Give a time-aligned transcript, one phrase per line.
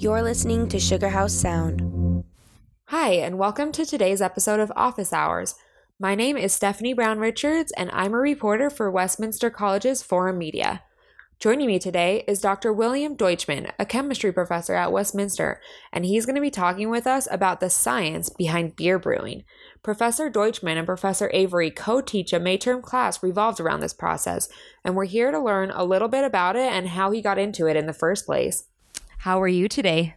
[0.00, 2.22] You're listening to Sugar House Sound.
[2.84, 5.56] Hi, and welcome to today's episode of Office Hours.
[5.98, 10.84] My name is Stephanie Brown Richards, and I'm a reporter for Westminster College's Forum Media.
[11.40, 12.72] Joining me today is Dr.
[12.72, 15.60] William Deutschman, a chemistry professor at Westminster,
[15.92, 19.42] and he's going to be talking with us about the science behind beer brewing.
[19.82, 24.48] Professor Deutschman and Professor Avery co teach a May term class revolved around this process,
[24.84, 27.66] and we're here to learn a little bit about it and how he got into
[27.66, 28.67] it in the first place.
[29.18, 30.14] How are you today?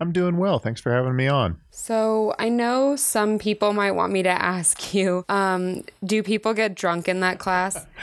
[0.00, 0.58] I'm doing well.
[0.58, 1.60] Thanks for having me on.
[1.70, 6.74] So, I know some people might want me to ask you um, do people get
[6.74, 7.86] drunk in that class?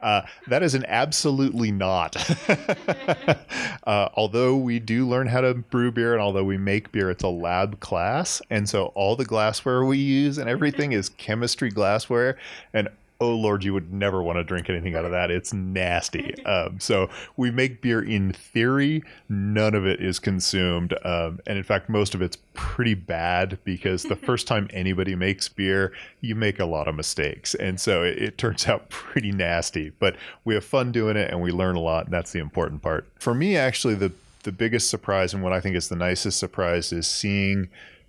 [0.00, 2.16] Uh, that is an absolutely not.
[3.86, 7.22] uh, although we do learn how to brew beer and although we make beer, it's
[7.22, 8.42] a lab class.
[8.50, 12.36] And so all the glassware we use and everything is chemistry glassware.
[12.74, 12.88] And
[13.20, 15.30] oh lord you would never want to drink anything out of that.
[15.30, 16.34] It's nasty.
[16.46, 19.02] Um, so we make beer in theory.
[19.28, 24.04] None of it is consumed um, and in fact most of it's pretty bad because
[24.04, 27.54] the first time anybody makes beer you make a lot of mistakes.
[27.56, 30.14] And so it, it turns out pretty nasty but
[30.44, 33.08] we have fun doing it and we learn a lot and that's the important part.
[33.18, 34.12] For me actually the
[34.44, 37.68] the biggest surprise and what i think is the nicest surprise is seeing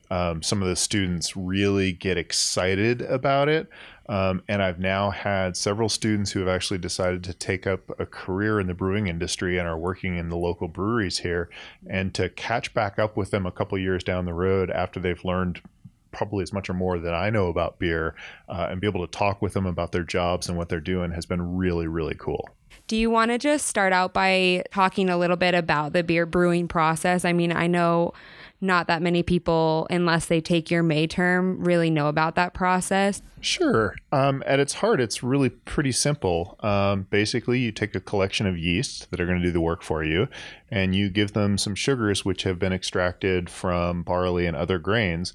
[0.09, 3.69] um, some of the students really get excited about it.
[4.09, 8.05] Um, and I've now had several students who have actually decided to take up a
[8.05, 11.49] career in the brewing industry and are working in the local breweries here.
[11.89, 15.23] And to catch back up with them a couple years down the road after they've
[15.25, 15.61] learned
[16.11, 18.15] probably as much or more than I know about beer
[18.49, 21.11] uh, and be able to talk with them about their jobs and what they're doing
[21.11, 22.49] has been really, really cool.
[22.87, 26.25] Do you want to just start out by talking a little bit about the beer
[26.25, 27.25] brewing process?
[27.25, 28.13] I mean, I know
[28.59, 33.21] not that many people, unless they take your May term, really know about that process.
[33.39, 33.95] Sure.
[34.11, 36.57] Um, at its heart, it's really pretty simple.
[36.61, 39.83] Um, basically, you take a collection of yeasts that are going to do the work
[39.83, 40.27] for you,
[40.71, 45.33] and you give them some sugars which have been extracted from barley and other grains.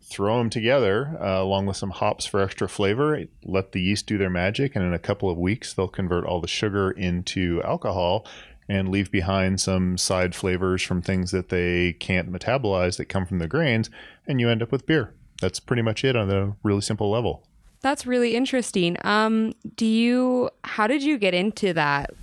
[0.00, 3.24] Throw them together uh, along with some hops for extra flavor.
[3.44, 6.40] Let the yeast do their magic, and in a couple of weeks, they'll convert all
[6.40, 8.26] the sugar into alcohol
[8.72, 13.38] and leave behind some side flavors from things that they can't metabolize that come from
[13.38, 13.90] the grains,
[14.26, 15.12] and you end up with beer.
[15.42, 17.46] That's pretty much it on a really simple level.
[17.82, 18.96] That's really interesting.
[19.04, 20.48] Um, do you?
[20.64, 22.14] How did you get into that?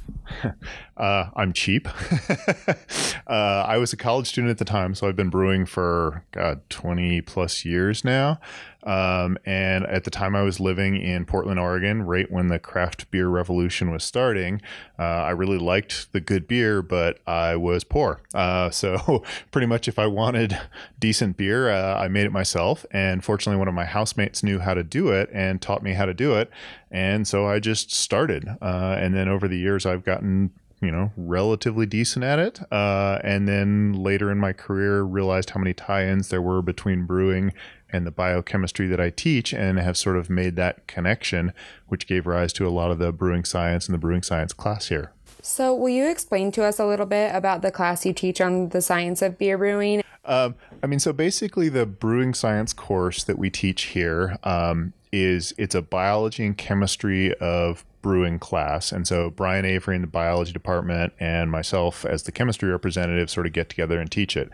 [0.98, 1.88] Uh, I'm cheap.
[3.28, 6.62] uh, I was a college student at the time, so I've been brewing for God
[6.70, 8.40] 20 plus years now.
[8.84, 13.12] Um, and at the time, I was living in Portland, Oregon, right when the craft
[13.12, 14.62] beer revolution was starting.
[14.98, 18.22] Uh, I really liked the good beer, but I was poor.
[18.34, 20.58] Uh, so, pretty much, if I wanted
[20.98, 22.86] decent beer, uh, I made it myself.
[22.92, 26.06] And fortunately, one of my housemates knew how to do it and taught me how
[26.06, 26.50] to do it.
[26.92, 28.48] And so I just started.
[28.62, 30.52] Uh, and then over the years, I've gotten
[30.82, 35.60] you know relatively decent at it uh, and then later in my career realized how
[35.60, 37.52] many tie-ins there were between brewing
[37.92, 41.54] and the biochemistry that I teach and have sort of made that connection,
[41.88, 44.90] which gave rise to a lot of the brewing science and the brewing science class
[44.90, 45.12] here.
[45.42, 48.70] So, will you explain to us a little bit about the class you teach on
[48.70, 50.04] the science of beer brewing?
[50.26, 55.54] Um, I mean, so basically, the brewing science course that we teach here um, is
[55.58, 58.92] it's a biology and chemistry of brewing class.
[58.92, 63.46] And so Brian Avery in the biology department and myself as the chemistry representative sort
[63.46, 64.50] of get together and teach it.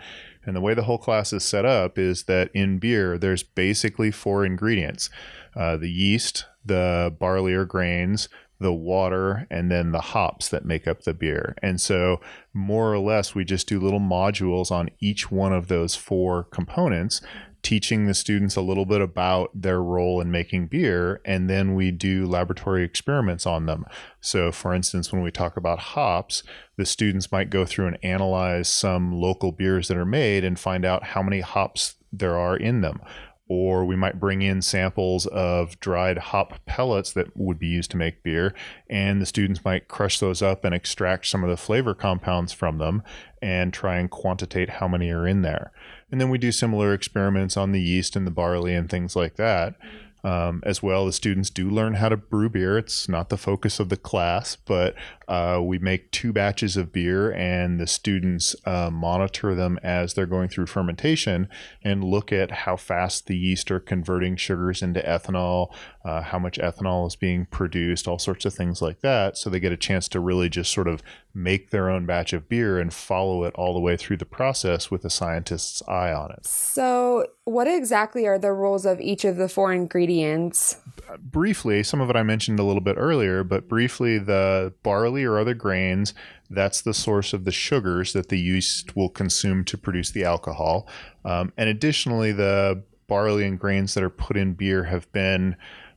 [0.46, 4.12] And the way the whole class is set up is that in beer, there's basically
[4.12, 5.10] four ingredients
[5.56, 8.28] uh, the yeast, the barley or grains,
[8.60, 11.56] the water, and then the hops that make up the beer.
[11.62, 12.20] And so,
[12.54, 17.22] more or less, we just do little modules on each one of those four components
[17.66, 21.90] teaching the students a little bit about their role in making beer, and then we
[21.90, 23.84] do laboratory experiments on them.
[24.22, 26.44] So, for instance, when we talk about hops,
[26.78, 30.86] the students might go through and analyze some local beers that are made and find
[30.86, 33.02] out how many hops there are in them.
[33.48, 37.98] Or we might bring in samples of dried hop pellets that would be used to
[37.98, 38.54] make beer,
[38.92, 42.78] and the students might crush those up and extract some of the flavor compounds from
[42.78, 43.02] them
[43.42, 45.72] and try and quantitate how many are in there.
[46.16, 49.36] And then we do similar experiments on the yeast and the barley and things like
[49.36, 49.76] that.
[50.24, 52.78] Um, as well, the students do learn how to brew beer.
[52.78, 54.96] It's not the focus of the class, but
[55.28, 60.26] uh, we make two batches of beer, and the students uh, monitor them as they're
[60.26, 61.50] going through fermentation
[61.84, 65.76] and look at how fast the yeast are converting sugars into ethanol,
[66.06, 69.36] uh, how much ethanol is being produced, all sorts of things like that.
[69.38, 71.02] So they get a chance to really just sort of
[71.34, 74.92] make their own batch of beer and follow it all the way through the process
[74.92, 76.46] with a scientist's eye on it.
[76.46, 80.78] So, what exactly are the rules of each of the four ingredients?
[81.20, 85.40] Briefly, some of it I mentioned a little bit earlier, but briefly, the barley or
[85.40, 86.14] other grains,
[86.52, 90.88] that's the source of the sugars that the yeast will consume to produce the alcohol.
[91.24, 95.56] Um, and additionally, the barley and grains that are put in beer have been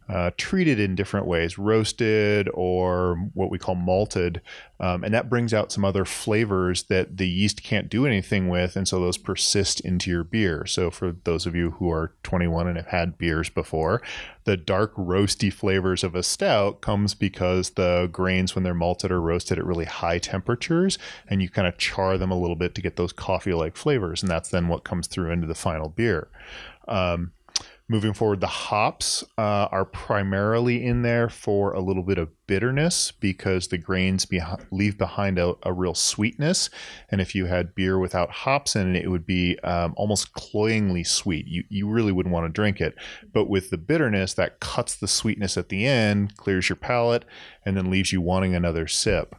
[0.08, 4.40] uh, treated in different ways, roasted or what we call malted.
[4.80, 8.74] Um, and that brings out some other flavors that the yeast can't do anything with.
[8.76, 10.64] And so those persist into your beer.
[10.64, 14.00] So for those of you who are 21 and have had beers before,
[14.44, 19.20] the dark roasty flavors of a stout comes because the grains, when they're malted or
[19.20, 20.96] roasted at really high temperatures,
[21.28, 24.22] and you kind of char them a little bit to get those coffee like flavors.
[24.22, 26.28] And that's then what comes through into the final beer.
[26.86, 27.32] Um,
[27.90, 33.12] Moving forward, the hops uh, are primarily in there for a little bit of bitterness
[33.12, 34.26] because the grains
[34.70, 36.68] leave behind a, a, real sweetness.
[37.10, 41.02] And if you had beer without hops in it, it would be um, almost cloyingly
[41.02, 41.46] sweet.
[41.46, 42.94] You, you really wouldn't want to drink it.
[43.32, 47.24] But with the bitterness, that cuts the sweetness at the end, clears your palate,
[47.64, 49.34] and then leaves you wanting another sip.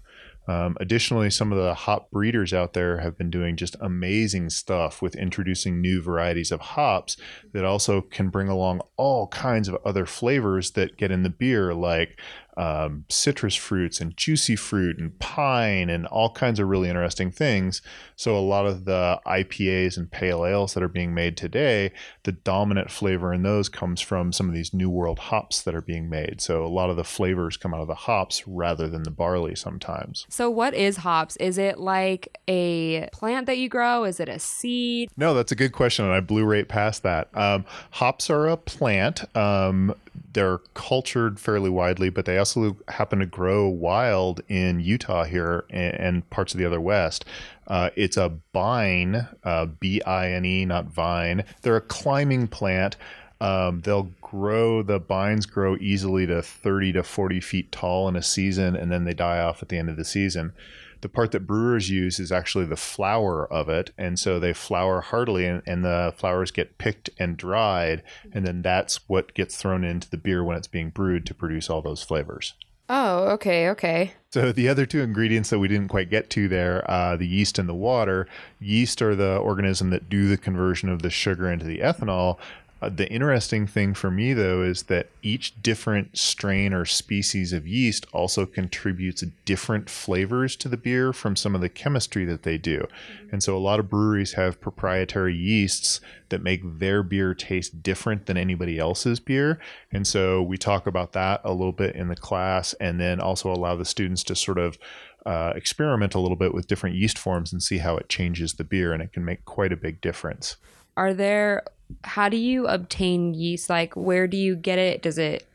[0.49, 4.99] Um, additionally, some of the hop breeders out there have been doing just amazing stuff
[4.99, 7.17] with introducing new varieties of hops
[7.53, 11.75] that also can bring along all kinds of other flavors that get in the beer,
[11.75, 12.19] like
[12.59, 17.81] um, citrus fruits and juicy fruit and pine and all kinds of really interesting things.
[18.17, 22.33] So, a lot of the IPAs and pale ales that are being made today, the
[22.33, 26.09] dominant flavor in those comes from some of these New World hops that are being
[26.09, 26.41] made.
[26.41, 29.55] So, a lot of the flavors come out of the hops rather than the barley
[29.55, 30.25] sometimes.
[30.27, 31.37] So, what is hops?
[31.37, 34.03] Is it like a plant that you grow?
[34.03, 35.09] Is it a seed?
[35.15, 36.03] No, that's a good question.
[36.03, 37.29] And I blew right past that.
[37.33, 39.23] Um, hops are a plant.
[39.37, 39.95] Um,
[40.33, 46.29] they're cultured fairly widely, but they also happen to grow wild in Utah here and,
[46.29, 47.25] parts of the other West.
[47.67, 51.43] Uh, it's a bine, uh, B I N E, not vine.
[51.61, 52.95] They're a climbing plant.
[53.41, 58.23] Um, they'll grow, the bines grow easily to 30 to 40 feet tall in a
[58.23, 60.53] season, and then they die off at the end of the season
[61.01, 63.91] the part that brewers use is actually the flower of it.
[63.97, 68.03] And so they flower heartily, and, and the flowers get picked and dried.
[68.31, 71.69] And then that's what gets thrown into the beer when it's being brewed to produce
[71.69, 72.53] all those flavors.
[72.91, 74.13] Oh, okay, okay.
[74.31, 77.59] So the other two ingredients that we didn't quite get to there, uh, the yeast
[77.59, 78.27] and the water.
[78.59, 82.39] Yeast are the organism that do the conversion of the sugar into the ethanol.
[82.81, 87.67] Uh, the interesting thing for me, though, is that each different strain or species of
[87.67, 92.57] yeast also contributes different flavors to the beer from some of the chemistry that they
[92.57, 92.79] do.
[92.79, 93.29] Mm-hmm.
[93.31, 95.99] And so a lot of breweries have proprietary yeasts
[96.29, 99.59] that make their beer taste different than anybody else's beer.
[99.91, 103.51] And so we talk about that a little bit in the class and then also
[103.51, 104.77] allow the students to sort of
[105.25, 108.63] uh, experiment a little bit with different yeast forms and see how it changes the
[108.63, 108.93] beer.
[108.93, 110.55] And it can make quite a big difference.
[110.95, 111.63] Are there
[112.03, 113.69] how do you obtain yeast?
[113.69, 115.01] Like, where do you get it?
[115.01, 115.45] Does it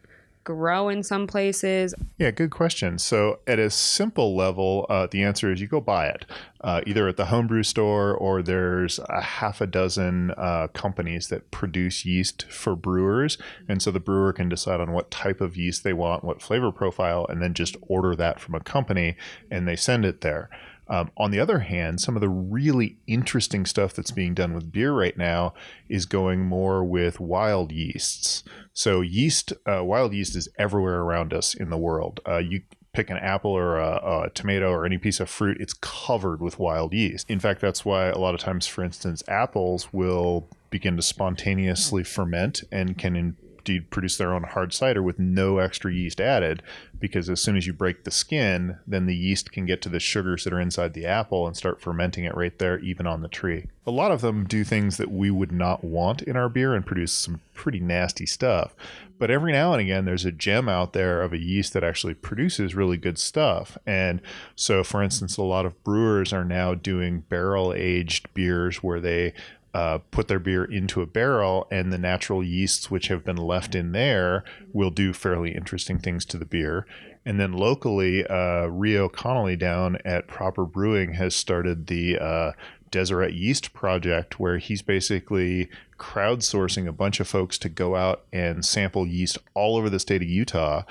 [0.45, 1.95] grow in some places?
[2.19, 2.99] Yeah, good question.
[2.99, 6.27] So, at a simple level, uh, the answer is you go buy it,
[6.61, 11.51] uh, either at the homebrew store or there's a half a dozen uh, companies that
[11.51, 13.39] produce yeast for brewers.
[13.69, 16.71] And so the brewer can decide on what type of yeast they want, what flavor
[16.71, 19.17] profile, and then just order that from a company
[19.51, 20.51] and they send it there.
[20.89, 24.71] Um, on the other hand, some of the really interesting stuff that's being done with
[24.71, 25.55] beer right now
[25.89, 28.43] is going more with wild yeasts.
[28.73, 32.21] So, yeast, uh, wild yeast is everywhere around us in the world.
[32.27, 32.63] Uh, you
[32.95, 36.59] pick an apple or a, a, tomato or any piece of fruit, it's covered with
[36.59, 37.29] wild yeast.
[37.29, 42.05] In fact, that's why a lot of times, for instance, apples will begin to spontaneously
[42.05, 46.63] ferment and can indeed produce their own hard cider with no extra yeast added
[47.01, 50.01] because as soon as you break the skin, then the yeast can get to the
[50.01, 53.29] sugars that are inside the apple and start fermenting it right there, even on the
[53.29, 53.67] tree.
[53.87, 56.87] A lot of them do things that we would not want in our beer and
[56.87, 58.75] produce some pretty nasty stuff.
[59.19, 62.15] But every now and again, there's a gem out there of a yeast that actually
[62.15, 63.79] produces really good stuff.
[63.87, 64.21] And
[64.57, 69.35] so, for instance, a lot of brewers are now doing barrel aged beers where they
[69.75, 73.75] uh, put their beer into a barrel, and the natural yeasts which have been left
[73.75, 76.87] in there will do fairly interesting things to the beer.
[77.27, 82.53] And then locally, uh, Rio Connolly down at Proper Brewing has started the uh,
[82.91, 88.65] Deseret Yeast Project, where he's basically crowdsourcing a bunch of folks to go out and
[88.65, 90.83] sample yeast all over the state of Utah.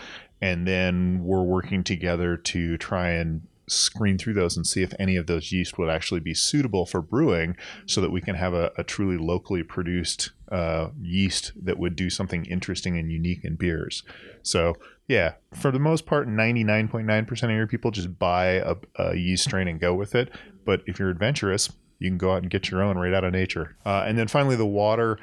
[0.41, 5.15] And then we're working together to try and screen through those and see if any
[5.15, 8.71] of those yeast would actually be suitable for brewing so that we can have a,
[8.77, 14.03] a truly locally produced uh, yeast that would do something interesting and unique in beers.
[14.41, 14.75] So,
[15.07, 19.67] yeah, for the most part, 99.9% of your people just buy a, a yeast strain
[19.67, 20.29] and go with it.
[20.65, 21.69] But if you're adventurous,
[22.03, 23.77] you can go out and get your own right out of nature.
[23.85, 25.17] Uh, and then finally, the water.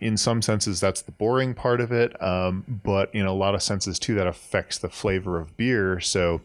[0.00, 3.62] In some senses, that's the boring part of it, um, but in a lot of
[3.62, 6.00] senses too, that affects the flavor of beer.
[6.00, 6.42] So,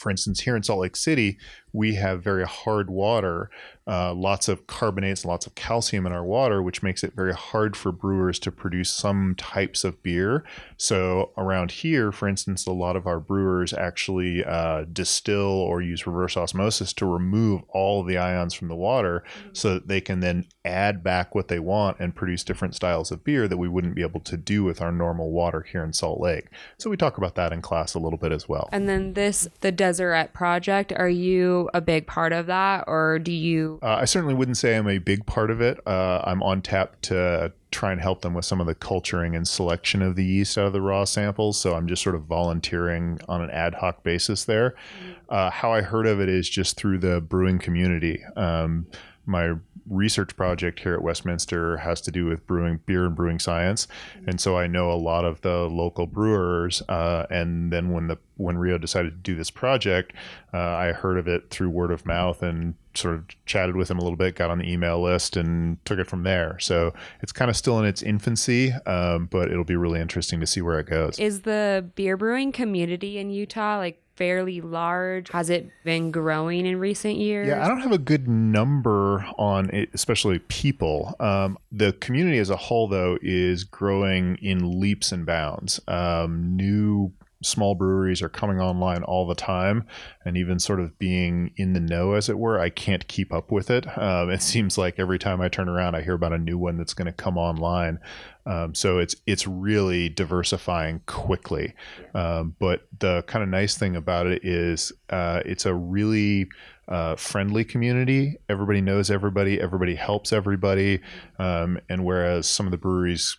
[0.00, 1.38] for instance, here in Salt Lake City,
[1.72, 3.50] we have very hard water,
[3.86, 7.76] uh, lots of carbonates, lots of calcium in our water, which makes it very hard
[7.76, 10.44] for brewers to produce some types of beer.
[10.76, 16.06] So, around here, for instance, a lot of our brewers actually uh, distill or use
[16.06, 20.20] reverse osmosis to remove all of the ions from the water so that they can
[20.20, 23.94] then add back what they want and produce different styles of beer that we wouldn't
[23.94, 26.46] be able to do with our normal water here in Salt Lake.
[26.78, 28.68] So, we talk about that in class a little bit as well.
[28.72, 33.32] And then, this, the Deseret Project, are you a big part of that, or do
[33.32, 33.78] you?
[33.82, 35.78] Uh, I certainly wouldn't say I'm a big part of it.
[35.86, 39.46] Uh, I'm on tap to try and help them with some of the culturing and
[39.46, 41.60] selection of the yeast out of the raw samples.
[41.60, 44.70] So I'm just sort of volunteering on an ad hoc basis there.
[44.70, 45.12] Mm-hmm.
[45.28, 48.24] Uh, how I heard of it is just through the brewing community.
[48.36, 48.86] Um,
[49.26, 49.54] my
[49.88, 53.86] research project here at Westminster has to do with brewing beer and brewing science,
[54.26, 56.82] and so I know a lot of the local brewers.
[56.88, 60.12] Uh, and then when the when Rio decided to do this project,
[60.54, 63.98] uh, I heard of it through word of mouth and sort of chatted with him
[63.98, 66.58] a little bit, got on the email list, and took it from there.
[66.58, 70.46] So it's kind of still in its infancy, um, but it'll be really interesting to
[70.46, 71.18] see where it goes.
[71.18, 75.30] Is the beer brewing community in Utah like fairly large?
[75.30, 77.48] Has it been growing in recent years?
[77.48, 81.16] Yeah, I don't have a good number on it, especially people.
[81.18, 85.80] Um, the community as a whole, though, is growing in leaps and bounds.
[85.88, 89.84] Um, new small breweries are coming online all the time
[90.24, 93.50] and even sort of being in the know as it were i can't keep up
[93.50, 96.38] with it um, it seems like every time i turn around i hear about a
[96.38, 97.98] new one that's going to come online
[98.46, 101.74] um, so it's it's really diversifying quickly.
[102.14, 106.48] Um, but the kind of nice thing about it is uh, it's a really
[106.88, 108.36] uh, friendly community.
[108.48, 109.60] Everybody knows everybody.
[109.60, 111.00] Everybody helps everybody.
[111.38, 113.36] Um, and whereas some of the breweries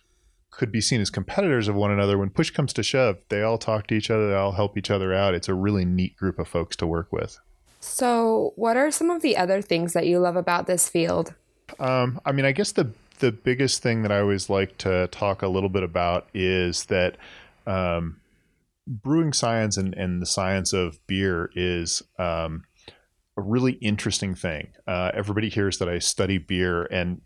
[0.52, 3.58] could be seen as competitors of one another, when push comes to shove, they all
[3.58, 4.28] talk to each other.
[4.28, 5.34] They all help each other out.
[5.34, 7.40] It's a really neat group of folks to work with.
[7.80, 11.34] So, what are some of the other things that you love about this field?
[11.80, 15.42] Um, I mean, I guess the the biggest thing that I always like to talk
[15.42, 17.16] a little bit about is that
[17.66, 18.20] um,
[18.86, 22.64] brewing science and, and the science of beer is um,
[23.36, 24.68] a really interesting thing.
[24.86, 27.20] Uh, everybody hears that I study beer and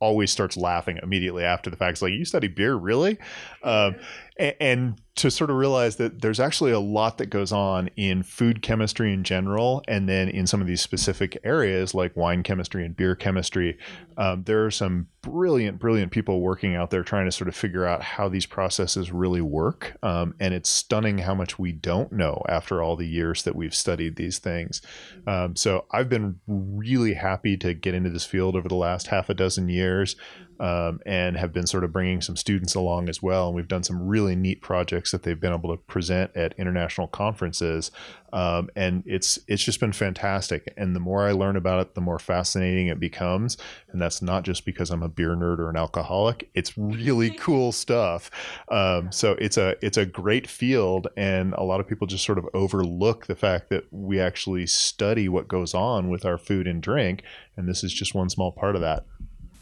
[0.00, 1.92] always starts laughing immediately after the fact.
[1.92, 3.18] It's like, you study beer, really?
[3.62, 3.96] Um,
[4.38, 8.22] and, and to sort of realize that there's actually a lot that goes on in
[8.22, 12.84] food chemistry in general, and then in some of these specific areas like wine chemistry
[12.84, 13.76] and beer chemistry,
[14.16, 17.84] um, there are some brilliant, brilliant people working out there trying to sort of figure
[17.84, 19.96] out how these processes really work.
[20.04, 23.74] Um, and it's stunning how much we don't know after all the years that we've
[23.74, 24.80] studied these things.
[25.26, 29.28] Um, so I've been really happy to get into this field over the last half
[29.28, 30.14] a dozen years
[30.60, 33.46] um, and have been sort of bringing some students along as well.
[33.46, 37.06] And we've done some really neat projects that they've been able to present at international
[37.08, 37.90] conferences,
[38.32, 40.72] um, and it's it's just been fantastic.
[40.76, 43.56] And the more I learn about it, the more fascinating it becomes.
[43.90, 46.50] And that's not just because I'm a beer nerd or an alcoholic.
[46.54, 48.30] It's really cool stuff.
[48.70, 52.38] Um, so it's a it's a great field, and a lot of people just sort
[52.38, 56.82] of overlook the fact that we actually study what goes on with our food and
[56.82, 57.22] drink,
[57.56, 59.06] and this is just one small part of that.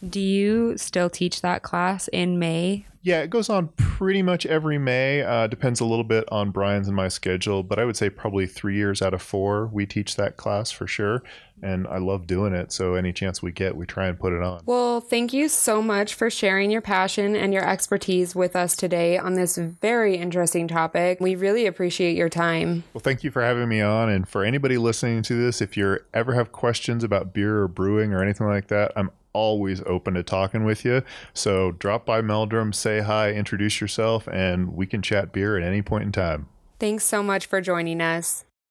[0.09, 2.87] Do you still teach that class in May?
[3.07, 5.23] Yeah, it goes on pretty much every May.
[5.23, 8.49] Uh, depends a little bit on Brian's and my schedule, but I would say probably
[8.49, 11.23] three years out of four we teach that class for sure.
[11.63, 12.73] And I love doing it.
[12.73, 14.63] So any chance we get, we try and put it on.
[14.67, 19.17] Well, thank you so much for sharing your passion and your expertise with us today
[19.19, 21.21] on this very interesting topic.
[21.21, 22.83] We really appreciate your time.
[22.93, 24.11] Well, thank you for having me on.
[24.11, 28.13] And for anybody listening to this, if you ever have questions about beer or brewing
[28.13, 31.03] or anything like that, I'm always open to talking with you.
[31.35, 35.83] So drop by Meldrum, say hi, introduce yourself, and we can chat beer at any
[35.83, 36.49] point in time.
[36.79, 38.46] Thanks so much for joining us.